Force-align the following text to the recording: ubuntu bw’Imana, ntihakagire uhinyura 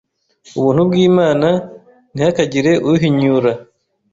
ubuntu 0.57 0.81
bw’Imana, 0.87 1.49
ntihakagire 2.13 2.71
uhinyura 2.91 3.51